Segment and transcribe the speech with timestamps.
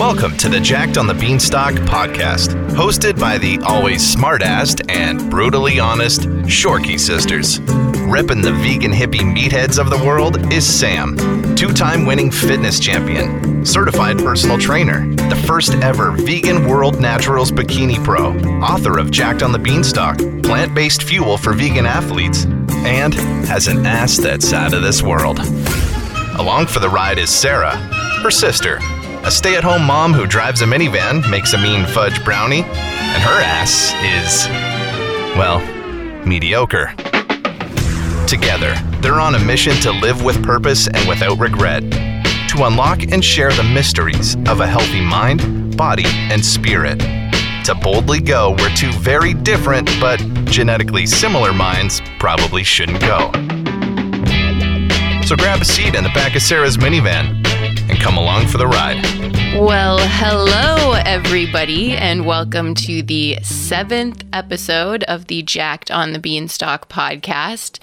[0.00, 5.78] Welcome to the Jacked on the Beanstalk podcast, hosted by the always smart-assed and brutally
[5.78, 7.58] honest Shorkey sisters.
[8.08, 11.18] Repping the vegan hippie meatheads of the world is Sam,
[11.54, 18.34] two-time winning fitness champion, certified personal trainer, the first ever vegan world naturals bikini pro,
[18.62, 22.46] author of Jacked on the Beanstalk, plant-based fuel for vegan athletes,
[22.86, 23.12] and
[23.44, 25.40] has an ass that's out of this world.
[26.38, 27.76] Along for the ride is Sarah,
[28.22, 28.80] her sister,
[29.24, 33.22] a stay at home mom who drives a minivan, makes a mean fudge brownie, and
[33.22, 34.48] her ass is,
[35.36, 35.60] well,
[36.24, 36.94] mediocre.
[38.26, 41.82] Together, they're on a mission to live with purpose and without regret,
[42.48, 46.98] to unlock and share the mysteries of a healthy mind, body, and spirit,
[47.64, 53.30] to boldly go where two very different but genetically similar minds probably shouldn't go.
[55.26, 57.39] So grab a seat in the back of Sarah's minivan
[58.00, 58.96] come along for the ride.
[59.58, 66.88] Well, hello, everybody, and welcome to the seventh episode of the Jacked on the Beanstalk
[66.88, 67.78] podcast.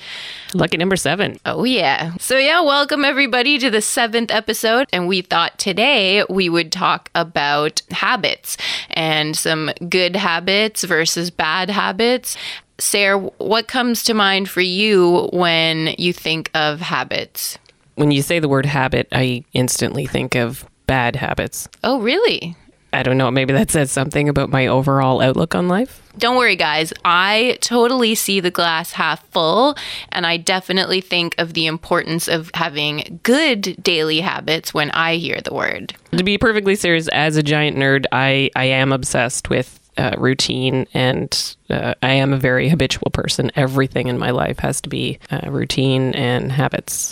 [0.55, 1.39] Lucky number seven.
[1.45, 2.15] Oh, yeah.
[2.19, 4.87] So, yeah, welcome everybody to the seventh episode.
[4.91, 8.57] And we thought today we would talk about habits
[8.89, 12.37] and some good habits versus bad habits.
[12.79, 17.59] Sarah, what comes to mind for you when you think of habits?
[17.97, 21.67] When you say the word habit, I instantly think of bad habits.
[21.83, 22.55] Oh, really?
[22.93, 23.31] I don't know.
[23.31, 26.01] Maybe that says something about my overall outlook on life.
[26.19, 26.93] Don't worry, guys.
[27.03, 29.75] I totally see the glass half full,
[30.11, 35.41] and I definitely think of the importance of having good daily habits when I hear
[35.41, 35.95] the word.
[36.11, 40.85] To be perfectly serious, as a giant nerd, I, I am obsessed with uh, routine
[40.93, 43.51] and uh, I am a very habitual person.
[43.55, 47.11] Everything in my life has to be uh, routine and habits.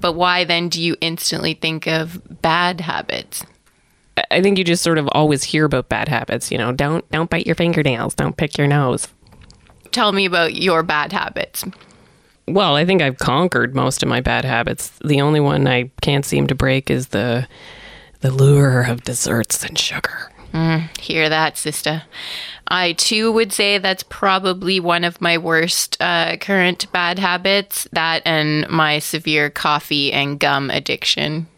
[0.00, 3.44] But why then do you instantly think of bad habits?
[4.30, 6.50] I think you just sort of always hear about bad habits.
[6.50, 9.08] You know, don't don't bite your fingernails, don't pick your nose.
[9.92, 11.64] Tell me about your bad habits.
[12.46, 14.90] Well, I think I've conquered most of my bad habits.
[15.04, 17.46] The only one I can't seem to break is the
[18.20, 20.29] the lure of desserts and sugar.
[20.52, 22.02] Mm, hear that, sister.
[22.68, 27.88] I too would say that's probably one of my worst uh, current bad habits.
[27.92, 31.48] That and my severe coffee and gum addiction.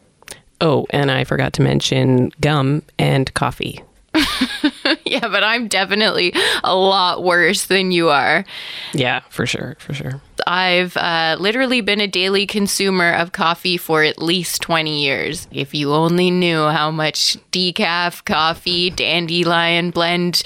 [0.61, 3.83] Oh, and I forgot to mention gum and coffee.
[5.23, 6.33] yeah, but I'm definitely
[6.65, 8.47] a lot worse than you are.
[8.95, 10.23] Yeah, for sure, for sure.
[10.47, 15.49] I've uh, literally been a daily consumer of coffee for at least 20 years.
[15.53, 20.43] If you only knew how much decaf coffee, dandelion blend,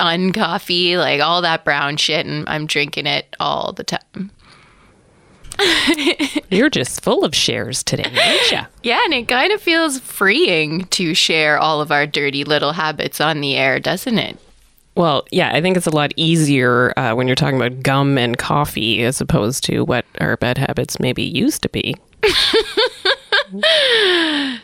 [0.00, 4.30] uncoffee, like all that brown shit, and I'm drinking it all the time.
[6.50, 8.60] You're just full of shares today, aren't you?
[8.82, 13.20] Yeah, and it kind of feels freeing to share all of our dirty little habits
[13.20, 14.38] on the air, doesn't it?
[14.94, 18.38] Well, yeah, I think it's a lot easier uh, when you're talking about gum and
[18.38, 21.96] coffee as opposed to what our bad habits maybe used to be.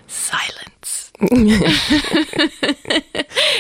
[0.07, 1.13] Silence.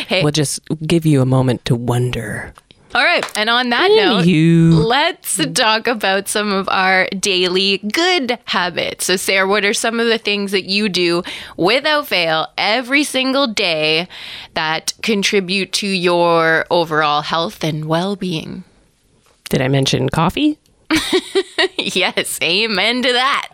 [0.06, 0.22] hey.
[0.22, 2.54] We'll just give you a moment to wonder.
[2.94, 3.24] All right.
[3.36, 9.06] And on that note, let's talk about some of our daily good habits.
[9.06, 11.22] So, Sarah, what are some of the things that you do
[11.56, 14.08] without fail every single day
[14.54, 18.64] that contribute to your overall health and well being?
[19.48, 20.58] Did I mention coffee?
[21.78, 22.38] yes.
[22.42, 23.51] Amen to that.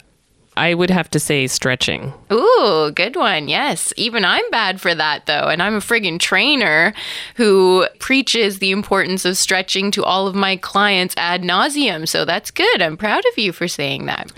[0.58, 2.12] I would have to say stretching.
[2.32, 3.48] Ooh, good one.
[3.48, 3.92] Yes.
[3.96, 5.48] Even I'm bad for that, though.
[5.48, 6.92] And I'm a friggin' trainer
[7.36, 12.08] who preaches the importance of stretching to all of my clients ad nauseum.
[12.08, 12.82] So that's good.
[12.82, 14.32] I'm proud of you for saying that.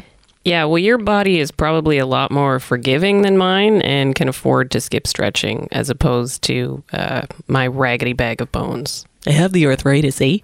[0.45, 4.71] Yeah, well, your body is probably a lot more forgiving than mine and can afford
[4.71, 9.05] to skip stretching as opposed to uh, my raggedy bag of bones.
[9.27, 10.39] I have the arthritis, eh?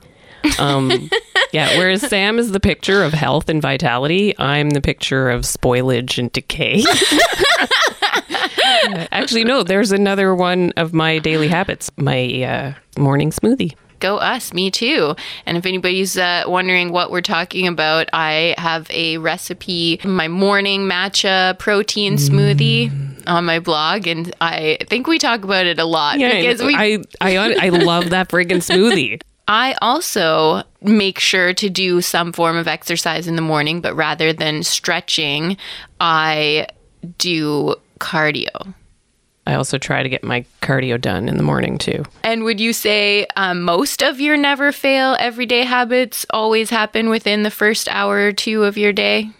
[0.58, 1.10] Um,
[1.52, 6.18] yeah, whereas Sam is the picture of health and vitality, I'm the picture of spoilage
[6.18, 6.84] and decay.
[9.12, 13.75] Actually, no, there's another one of my daily habits my uh, morning smoothie.
[13.98, 15.14] Go us, me too.
[15.46, 20.82] And if anybody's uh, wondering what we're talking about, I have a recipe, my morning
[20.82, 23.22] matcha protein smoothie mm.
[23.26, 26.75] on my blog, and I think we talk about it a lot yeah, because we.
[26.75, 29.20] I I I love that friggin' smoothie.
[29.48, 34.32] I also make sure to do some form of exercise in the morning, but rather
[34.32, 35.56] than stretching,
[36.00, 36.66] I
[37.19, 38.75] do cardio.
[39.46, 42.04] I also try to get my cardio done in the morning too.
[42.25, 47.44] And would you say um, most of your never fail everyday habits always happen within
[47.44, 49.31] the first hour or two of your day?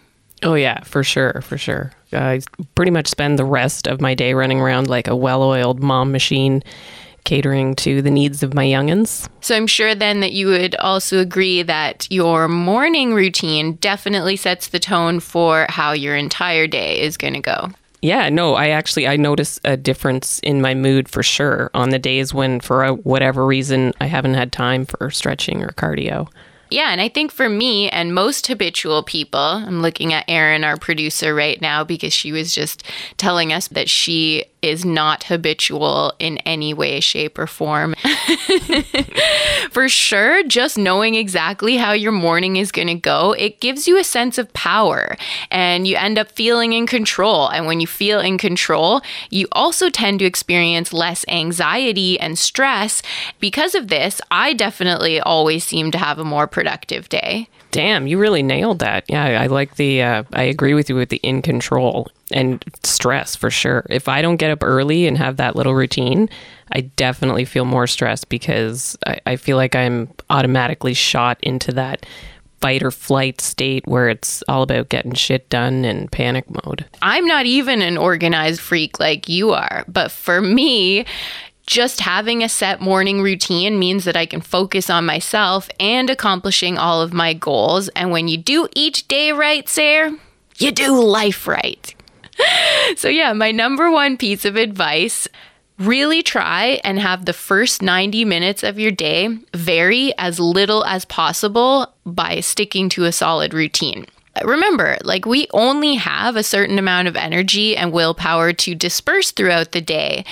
[0.43, 1.91] Oh, yeah, for sure, for sure.
[2.13, 2.41] I
[2.75, 6.11] pretty much spend the rest of my day running around like a well oiled mom
[6.11, 6.63] machine,
[7.27, 9.29] catering to the needs of my youngins.
[9.41, 14.69] So I'm sure then that you would also agree that your morning routine definitely sets
[14.69, 17.69] the tone for how your entire day is going to go.
[18.01, 21.99] Yeah, no, I actually I notice a difference in my mood for sure on the
[21.99, 26.29] days when for whatever reason I haven't had time for stretching or cardio.
[26.69, 30.75] Yeah, and I think for me and most habitual people, I'm looking at Erin, our
[30.75, 32.83] producer, right now because she was just
[33.15, 37.93] telling us that she is not habitual in any way, shape, or form.
[39.71, 43.97] For sure, just knowing exactly how your morning is going to go, it gives you
[43.97, 45.15] a sense of power
[45.51, 47.49] and you end up feeling in control.
[47.49, 53.01] And when you feel in control, you also tend to experience less anxiety and stress.
[53.39, 57.47] Because of this, I definitely always seem to have a more productive day.
[57.71, 59.03] Damn, you really nailed that.
[59.07, 63.35] Yeah, I like the, uh, I agree with you with the in control and stress
[63.35, 63.85] for sure.
[63.89, 66.29] If I don't get up early and have that little routine,
[66.71, 72.05] I definitely feel more stressed because I, I feel like I'm automatically shot into that
[72.59, 76.85] fight or flight state where it's all about getting shit done and panic mode.
[77.01, 81.05] I'm not even an organized freak like you are, but for me,
[81.67, 86.77] just having a set morning routine means that I can focus on myself and accomplishing
[86.77, 87.89] all of my goals.
[87.89, 90.17] And when you do each day right, Sarah,
[90.57, 91.93] you do life right.
[92.95, 95.27] so, yeah, my number one piece of advice
[95.79, 101.05] really try and have the first 90 minutes of your day vary as little as
[101.05, 104.07] possible by sticking to a solid routine
[104.43, 109.71] remember, like we only have a certain amount of energy and willpower to disperse throughout
[109.71, 110.25] the day.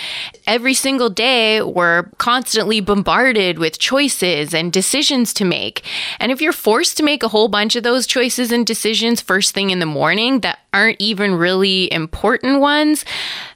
[0.48, 5.84] Every single day, we're constantly bombarded with choices and decisions to make.
[6.20, 9.54] And if you're forced to make a whole bunch of those choices and decisions first
[9.54, 13.06] thing in the morning that aren't even really important ones,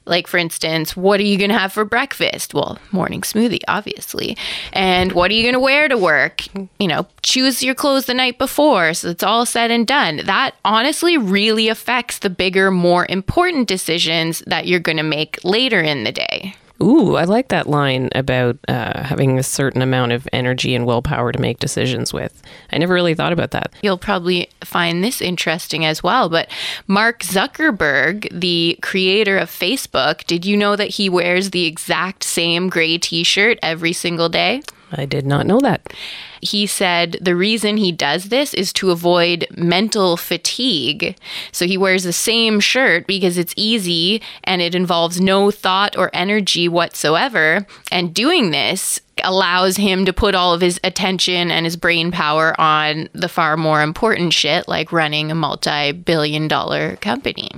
[0.06, 2.54] like, for instance, what are you going to have for breakfast?
[2.54, 4.36] Well, morning smoothie, obviously.
[4.72, 6.42] And what are you going to wear to work?
[6.78, 10.22] You know, choose your clothes the night before so it's all said and done.
[10.24, 15.80] That honestly really affects the bigger, more important decisions that you're going to make later
[15.80, 16.54] in the day.
[16.82, 21.30] Ooh, I like that line about uh, having a certain amount of energy and willpower
[21.30, 22.42] to make decisions with.
[22.72, 23.72] I never really thought about that.
[23.82, 26.28] You'll probably find this interesting as well.
[26.28, 26.48] But
[26.86, 32.70] Mark Zuckerberg, the creator of Facebook, did you know that he wears the exact same
[32.70, 34.62] gray t shirt every single day?
[34.92, 35.92] I did not know that.
[36.40, 41.16] He said the reason he does this is to avoid mental fatigue.
[41.52, 46.10] So he wears the same shirt because it's easy and it involves no thought or
[46.12, 47.66] energy whatsoever.
[47.92, 52.58] And doing this allows him to put all of his attention and his brain power
[52.58, 57.50] on the far more important shit like running a multi billion dollar company.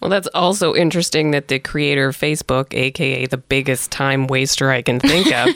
[0.00, 4.82] Well, that's also interesting that the creator of Facebook, aka the biggest time waster I
[4.82, 5.48] can think of,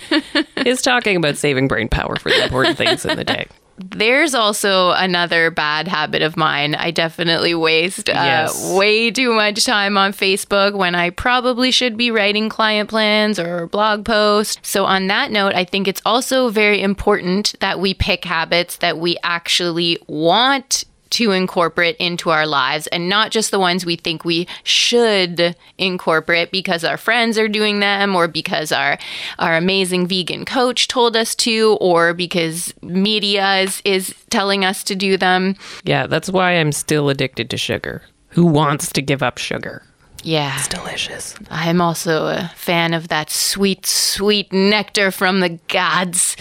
[0.66, 3.46] is talking about saving brain power for the important things in the day.
[3.78, 6.74] There's also another bad habit of mine.
[6.74, 8.72] I definitely waste uh, Yes.
[8.74, 13.66] way too much time on Facebook when I probably should be writing client plans or
[13.68, 14.58] blog posts.
[14.68, 18.98] So, on that note, I think it's also very important that we pick habits that
[18.98, 24.24] we actually want to incorporate into our lives and not just the ones we think
[24.24, 28.98] we should incorporate because our friends are doing them or because our
[29.38, 34.94] our amazing vegan coach told us to or because media is, is telling us to
[34.94, 35.54] do them.
[35.84, 38.02] Yeah, that's why I'm still addicted to sugar.
[38.28, 39.82] Who wants to give up sugar?
[40.22, 40.56] Yeah.
[40.56, 41.34] It's delicious.
[41.50, 46.36] I'm also a fan of that sweet, sweet nectar from the gods.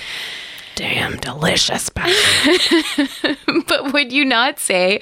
[0.76, 1.90] Damn delicious.
[3.68, 5.00] But would you not say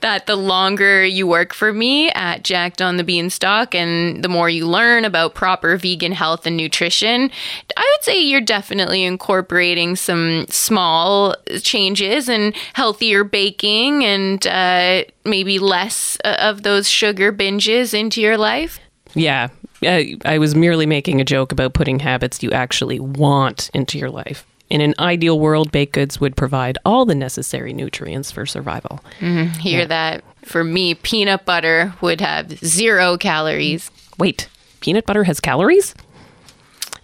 [0.00, 4.48] that the longer you work for me at Jacked on the Beanstalk and the more
[4.48, 7.30] you learn about proper vegan health and nutrition,
[7.76, 15.58] I would say you're definitely incorporating some small changes and healthier baking and uh, maybe
[15.58, 18.80] less uh, of those sugar binges into your life?
[19.14, 19.48] Yeah,
[19.82, 24.10] I, I was merely making a joke about putting habits you actually want into your
[24.10, 24.46] life.
[24.70, 29.00] In an ideal world, baked goods would provide all the necessary nutrients for survival.
[29.18, 30.22] Hear that?
[30.44, 33.90] For me, peanut butter would have zero calories.
[34.18, 34.48] Wait,
[34.80, 35.94] peanut butter has calories?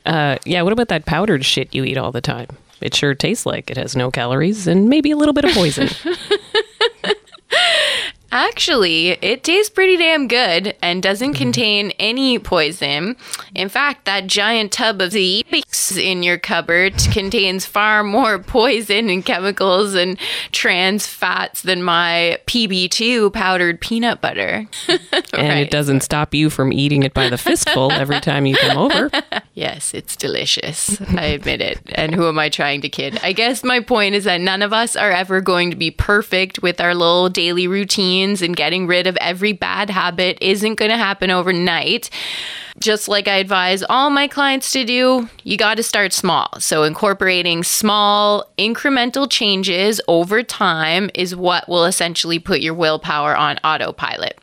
[0.07, 2.47] Uh, yeah, what about that powdered shit you eat all the time?
[2.81, 5.89] It sure tastes like it has no calories and maybe a little bit of poison.
[8.33, 11.39] Actually, it tastes pretty damn good and doesn't mm-hmm.
[11.39, 13.17] contain any poison.
[13.55, 15.45] In fact, that giant tub of the
[15.97, 20.19] in your cupboard contains far more poison and chemicals and
[20.53, 24.67] trans fats than my PB2 powdered peanut butter.
[25.33, 25.59] And Right.
[25.59, 29.11] it doesn't stop you from eating it by the fistful every time you come over.
[29.55, 31.01] Yes, it's delicious.
[31.01, 31.81] I admit it.
[31.95, 33.19] And who am I trying to kid?
[33.23, 36.61] I guess my point is that none of us are ever going to be perfect
[36.61, 37.67] with our little daily
[38.27, 42.11] routines, and getting rid of every bad habit isn't going to happen overnight.
[42.79, 46.49] Just like I advise all my clients to do, you got to start small.
[46.59, 53.59] So, incorporating small, incremental changes over time is what will essentially put your willpower on
[53.65, 54.39] autopilot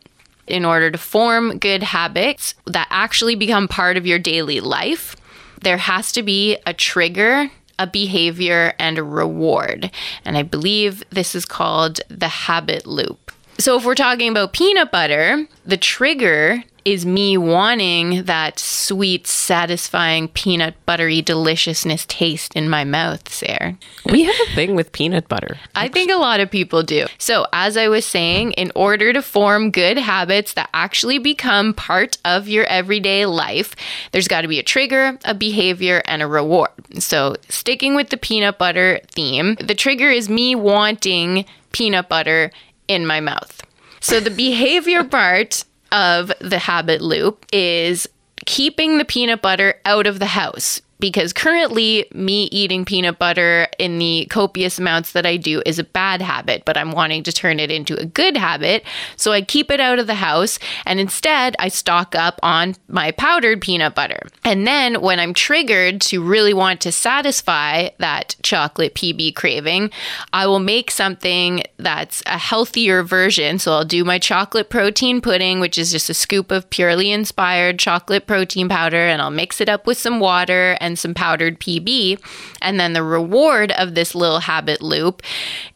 [0.48, 5.16] in order to form good habits that actually become part of your daily life,
[5.62, 7.50] there has to be a trigger,
[7.80, 9.90] a behavior, and a reward.
[10.26, 13.23] And I believe this is called the habit loop.
[13.58, 20.28] So, if we're talking about peanut butter, the trigger is me wanting that sweet, satisfying,
[20.28, 23.78] peanut buttery deliciousness taste in my mouth, Sarah.
[24.06, 25.58] We have a thing with peanut butter.
[25.76, 27.06] I think a lot of people do.
[27.18, 32.18] So, as I was saying, in order to form good habits that actually become part
[32.26, 33.76] of your everyday life,
[34.12, 36.72] there's got to be a trigger, a behavior, and a reward.
[37.00, 42.52] So, sticking with the peanut butter theme, the trigger is me wanting peanut butter
[42.88, 43.62] in my mouth.
[44.00, 48.08] So, the behavior part of the habit loop is
[48.46, 54.00] keeping the peanut butter out of the house because currently me eating peanut butter in
[54.00, 57.60] the copious amounts that I do is a bad habit, but I'm wanting to turn
[57.60, 58.86] it into a good habit.
[59.18, 63.12] So I keep it out of the house and instead I stock up on my
[63.12, 64.30] powdered peanut butter.
[64.46, 69.92] And then when I'm triggered to really want to satisfy that chocolate PB craving,
[70.32, 73.60] I will make something that's a healthier version.
[73.60, 77.78] So I'll do my chocolate protein pudding, which is just a scoop of purely inspired
[77.78, 82.20] chocolate protein powder, and I'll mix it up with some water and some powdered PB.
[82.62, 85.22] And then the reward of this little habit loop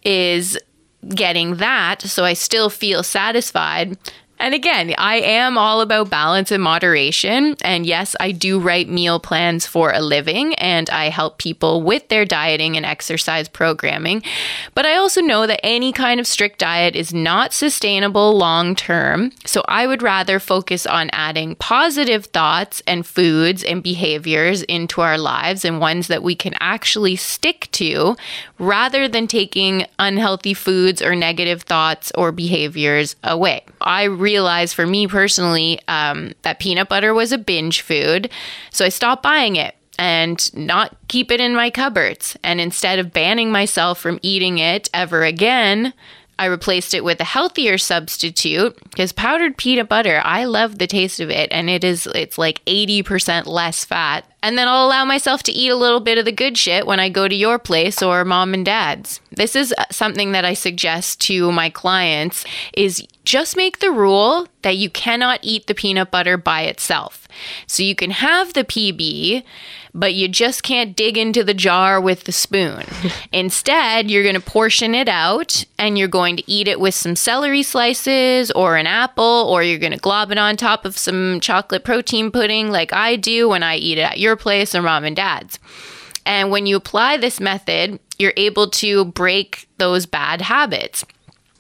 [0.04, 0.58] is
[1.10, 3.98] getting that so I still feel satisfied.
[4.40, 7.56] And again, I am all about balance and moderation.
[7.62, 12.08] And yes, I do write meal plans for a living and I help people with
[12.10, 14.22] their dieting and exercise programming.
[14.76, 19.32] But I also know that any kind of strict diet is not sustainable long term.
[19.46, 25.18] So I would rather focus on adding positive thoughts and foods and behaviors into our
[25.18, 28.16] lives and ones that we can actually stick to
[28.60, 33.64] rather than taking unhealthy foods or negative thoughts or behaviors away.
[33.82, 38.30] I realized for me personally um, that peanut butter was a binge food,
[38.72, 42.38] so I stopped buying it and not keep it in my cupboards.
[42.44, 45.94] And instead of banning myself from eating it ever again,
[46.40, 51.20] I replaced it with a healthier substitute because powdered peanut butter, I love the taste
[51.20, 54.26] of it and it is it's like 80% less fat.
[54.48, 57.02] And then I'll allow myself to eat a little bit of the good shit when
[57.02, 59.20] I go to your place or mom and dad's.
[59.30, 64.48] This is uh, something that I suggest to my clients is just make the rule
[64.62, 67.28] that you cannot eat the peanut butter by itself.
[67.68, 69.44] So you can have the PB,
[69.94, 72.86] but you just can't dig into the jar with the spoon.
[73.34, 77.18] Instead, you're going to portion it out and you're going to eat it with some
[77.18, 81.42] celery slices or an apple, or you're going to glob it on top of some
[81.42, 85.04] chocolate protein pudding like I do when I eat it at your place or mom
[85.04, 85.60] and dad's.
[86.26, 91.06] And when you apply this method, you're able to break those bad habits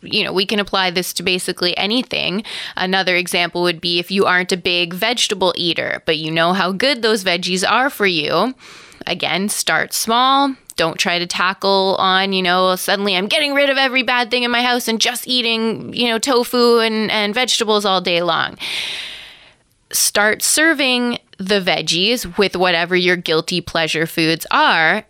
[0.01, 2.43] you know, we can apply this to basically anything.
[2.75, 6.71] Another example would be if you aren't a big vegetable eater, but you know how
[6.71, 8.53] good those veggies are for you.
[9.05, 10.55] Again, start small.
[10.75, 14.43] Don't try to tackle on, you know, suddenly I'm getting rid of every bad thing
[14.43, 18.57] in my house and just eating, you know, tofu and, and vegetables all day long.
[19.91, 25.05] Start serving the veggies with whatever your guilty pleasure foods are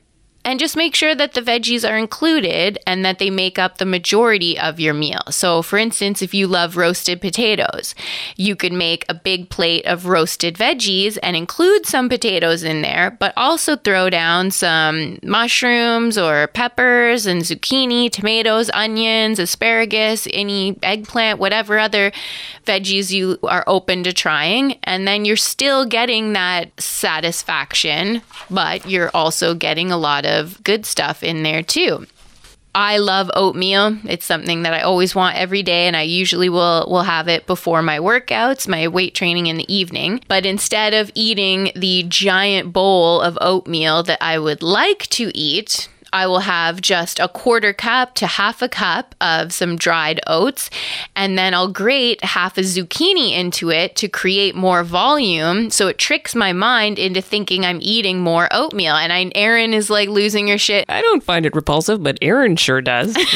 [0.48, 3.86] and just make sure that the veggies are included and that they make up the
[3.86, 5.20] majority of your meal.
[5.30, 7.94] So, for instance, if you love roasted potatoes,
[8.38, 13.12] you could make a big plate of roasted veggies and include some potatoes in there,
[13.20, 21.40] but also throw down some mushrooms or peppers and zucchini, tomatoes, onions, asparagus, any eggplant,
[21.40, 22.14] whatever other
[22.66, 24.80] veggies you are open to trying.
[24.84, 30.86] And then you're still getting that satisfaction, but you're also getting a lot of good
[30.86, 32.06] stuff in there too.
[32.76, 33.98] I love oatmeal.
[34.04, 37.48] It's something that I always want every day and I usually will will have it
[37.48, 40.22] before my workouts, my weight training in the evening.
[40.28, 45.90] But instead of eating the giant bowl of oatmeal that I would like to eat,
[46.14, 50.70] I will have just a quarter cup to half a cup of some dried oats,
[51.16, 55.70] and then I'll grate half a zucchini into it to create more volume.
[55.70, 58.96] So it tricks my mind into thinking I'm eating more oatmeal.
[58.96, 60.86] And I, Erin is like losing your shit.
[60.90, 63.16] I don't find it repulsive, but Erin sure does.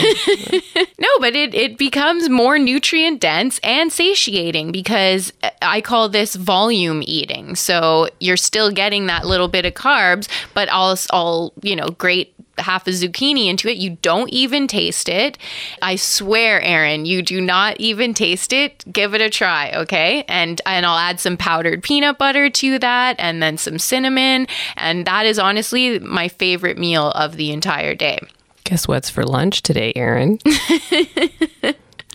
[1.02, 7.02] No, but it, it becomes more nutrient dense and satiating because I call this volume
[7.04, 7.56] eating.
[7.56, 12.36] So you're still getting that little bit of carbs, but I'll, I'll you know, grate
[12.62, 13.78] half a zucchini into it.
[13.78, 15.38] You don't even taste it.
[15.82, 18.84] I swear, Erin, you do not even taste it.
[18.92, 20.24] Give it a try, okay?
[20.28, 25.06] And and I'll add some powdered peanut butter to that and then some cinnamon, and
[25.06, 28.20] that is honestly my favorite meal of the entire day.
[28.64, 30.38] Guess what's for lunch today, Erin?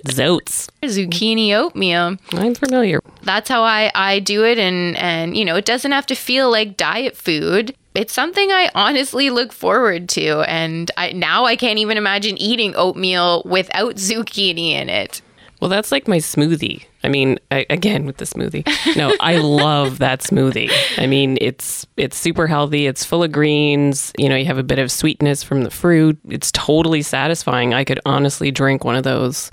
[0.06, 0.68] Zoats.
[0.84, 2.16] Zucchini oatmeal.
[2.32, 3.00] I'm familiar.
[3.22, 6.50] that's how I, I do it and and you know it doesn't have to feel
[6.50, 11.78] like diet food it's something i honestly look forward to and I, now i can't
[11.78, 15.22] even imagine eating oatmeal without zucchini in it
[15.60, 16.84] Well, that's like my smoothie.
[17.02, 18.66] I mean, I, again with the smoothie.
[18.94, 20.70] No, I love that smoothie.
[20.98, 22.86] I mean, it's it's super healthy.
[22.86, 24.12] It's full of greens.
[24.18, 26.18] You know, you have a bit of sweetness from the fruit.
[26.28, 27.72] It's totally satisfying.
[27.72, 29.50] I could honestly drink one of those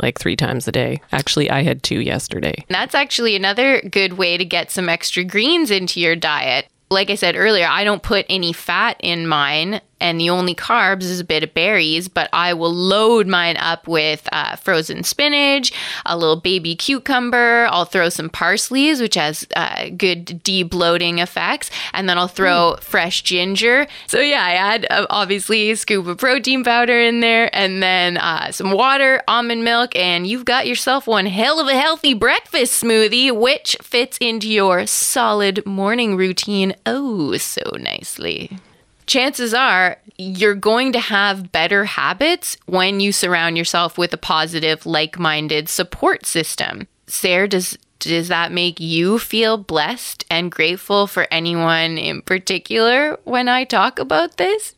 [0.00, 1.02] like three times a day.
[1.12, 2.64] Actually, I had two yesterday.
[2.68, 7.14] That's actually another good way to get some extra greens into your diet like i
[7.14, 11.24] said earlier i don't put any fat in mine and the only carbs is a
[11.24, 15.72] bit of berries, but I will load mine up with uh, frozen spinach,
[16.04, 17.68] a little baby cucumber.
[17.70, 23.22] I'll throw some parsley, which has uh, good de-bloating effects, and then I'll throw fresh
[23.22, 23.86] ginger.
[24.08, 28.16] So yeah, I add uh, obviously a scoop of protein powder in there, and then
[28.16, 32.82] uh, some water, almond milk, and you've got yourself one hell of a healthy breakfast
[32.82, 38.58] smoothie, which fits into your solid morning routine oh so nicely
[39.06, 44.86] chances are you're going to have better habits when you surround yourself with a positive,
[44.86, 46.86] like minded support system.
[47.06, 53.48] Sarah, does does that make you feel blessed and grateful for anyone in particular when
[53.48, 54.74] I talk about this?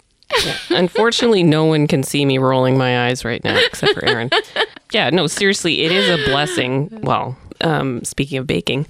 [0.68, 4.30] Unfortunately, no one can see me rolling my eyes right now except for Erin.
[4.92, 7.00] Yeah, no, seriously, it is a blessing.
[7.02, 8.86] Well, um, speaking of baking,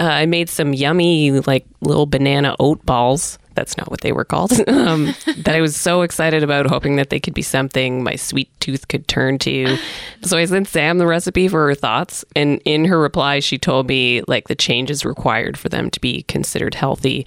[0.00, 3.38] uh, I made some yummy, like little banana oat balls.
[3.54, 4.52] That's not what they were called.
[4.68, 8.48] um, that I was so excited about, hoping that they could be something my sweet
[8.60, 9.76] tooth could turn to.
[10.22, 12.24] So I sent Sam the recipe for her thoughts.
[12.34, 16.22] And in her reply, she told me like the changes required for them to be
[16.24, 17.26] considered healthy.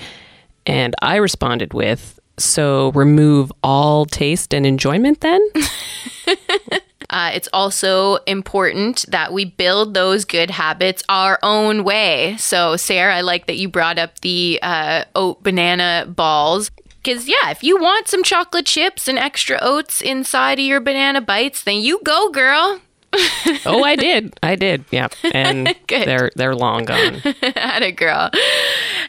[0.66, 5.42] And I responded with, so remove all taste and enjoyment then?
[7.10, 12.36] Uh, it's also important that we build those good habits our own way.
[12.38, 16.72] So, Sarah, I like that you brought up the uh, oat banana balls.
[17.04, 21.22] Because, yeah, if you want some chocolate chips and extra oats inside of your banana
[21.22, 22.82] bites, then you go, girl.
[23.66, 24.38] oh, I did.
[24.44, 24.86] I did.
[24.92, 25.08] Yeah.
[25.34, 27.22] And they're they're long gone.
[27.56, 28.30] At a girl.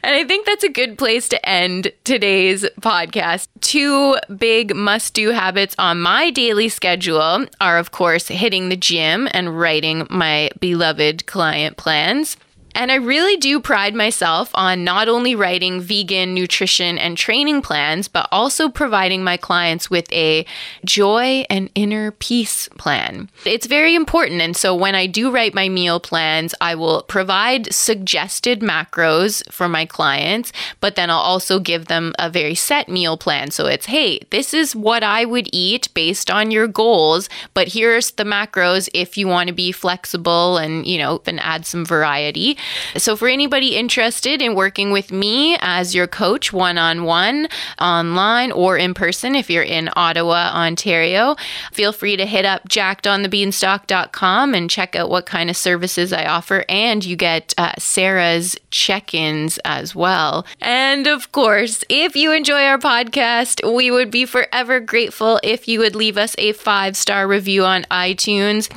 [0.03, 3.49] And I think that's a good place to end today's podcast.
[3.61, 9.29] Two big must do habits on my daily schedule are, of course, hitting the gym
[9.33, 12.37] and writing my beloved client plans.
[12.77, 18.07] And I really do pride myself on not only writing vegan nutrition and training plans,
[18.07, 20.45] but also providing my clients with a
[20.85, 23.31] joy and inner peace plan.
[23.47, 24.43] It's very important.
[24.43, 29.71] And so when I do write my meal plans, I will provide suggested macros for
[29.71, 33.53] my clients, but then I'll also give them a very set meal plan.
[33.53, 38.11] So it's, hey, this is what I would eat based on your goals, but here's
[38.11, 42.59] the macros if you want to be flexible and, you know, and add some variety.
[42.97, 47.49] So, for anybody interested in working with me as your coach one on one,
[47.81, 51.37] online or in person, if you're in Ottawa, Ontario,
[51.73, 56.65] feel free to hit up jackedonthebeanstalk.com and check out what kind of services I offer.
[56.69, 60.47] And you get uh, Sarah's check ins as well.
[60.61, 65.81] And of course, if you enjoy our podcast, we would be forever grateful if you
[65.81, 68.71] would leave us a five star review on iTunes.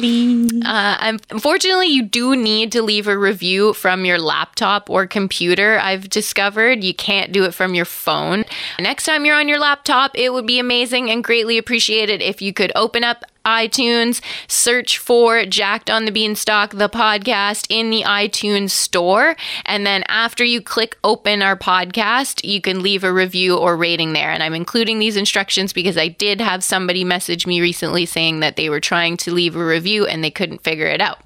[0.66, 5.80] Uh, unfortunately, you do need to leave a review from your laptop or computer.
[5.80, 8.46] I've discovered you can't do it from your phone.
[8.80, 12.54] Next time you're on your laptop, it would be amazing and greatly appreciated if you
[12.54, 18.72] could open up iTunes, search for Jacked on the Beanstalk, the podcast in the iTunes
[18.72, 19.36] store.
[19.66, 24.14] And then after you click open our podcast, you can leave a review or rating
[24.14, 24.32] there.
[24.32, 28.56] And I'm including these instructions because I did have somebody message me recently saying that
[28.56, 31.20] they were trying to leave a review and they couldn't figure it out.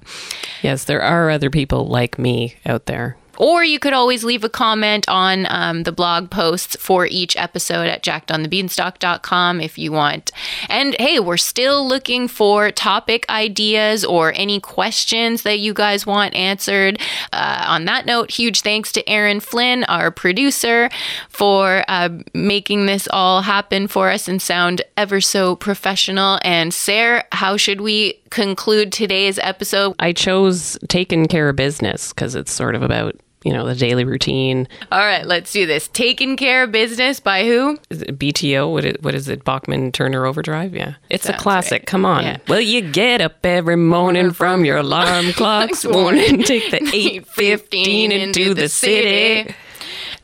[0.62, 3.16] yes, there are other people like me out there.
[3.36, 7.88] Or you could always leave a comment on um, the blog posts for each episode
[7.88, 10.32] at jackedonthebeanstalk.com if you want.
[10.68, 16.34] And hey, we're still looking for topic ideas or any questions that you guys want
[16.34, 17.00] answered.
[17.32, 20.88] Uh, on that note, huge thanks to Erin Flynn, our producer,
[21.28, 26.38] for uh, making this all happen for us and sound ever so professional.
[26.42, 29.94] And Sarah, how should we conclude today's episode?
[29.98, 34.04] I chose taking care of business because it's sort of about you know the daily
[34.04, 34.66] routine.
[34.90, 35.88] All right, let's do this.
[35.88, 37.78] Taking care of business by who?
[37.90, 38.72] Is it BTO?
[38.72, 39.44] What is, what is it?
[39.44, 40.74] Bachman Turner Overdrive?
[40.74, 41.80] Yeah, it's Sounds a classic.
[41.82, 41.86] right.
[41.86, 42.24] Come on.
[42.24, 42.38] Yeah.
[42.48, 46.42] Well, you get up every morning from your alarm clock's warning.
[46.42, 49.54] Take the eight fifteen into the city.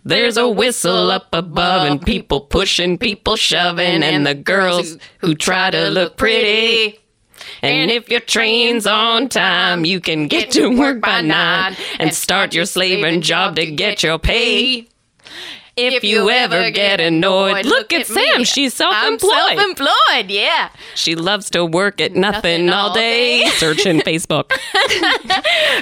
[0.02, 5.70] There's a whistle up above and people pushing, people shoving, and the girls who try
[5.70, 6.99] to look pretty.
[7.62, 12.54] And if your train's on time, you can get to work by nine and start
[12.54, 14.86] your slaving job to get your pay.
[15.76, 18.44] If you ever get annoyed, look at Sam.
[18.44, 19.56] She's I'm self-employed.
[19.56, 20.70] self-employed, yeah.
[20.94, 23.46] She loves to work at nothing, Nothing all day.
[23.56, 24.52] Searching Facebook.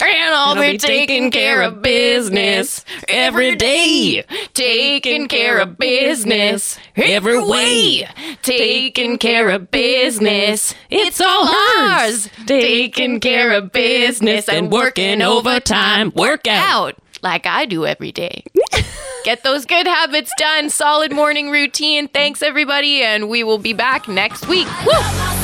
[0.01, 4.25] And I'll I'll be taking care of business every day.
[4.59, 8.09] Taking care of business every way.
[8.43, 10.75] Taking care of business.
[10.91, 12.29] It's all ours.
[12.45, 16.13] Taking care of business and working overtime.
[16.17, 18.43] Work out like I do every day.
[19.25, 20.71] Get those good habits done.
[20.71, 22.09] Solid morning routine.
[22.09, 23.03] Thanks, everybody.
[23.03, 24.67] And we will be back next week.
[24.85, 25.38] Woo!